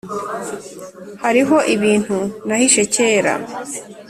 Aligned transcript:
Hariho 1.23 1.57
ibintu 1.75 2.17
nahishe 2.47 2.83
kera 2.93 3.33